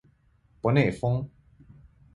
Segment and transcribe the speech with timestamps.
[0.61, 1.29] 博内丰。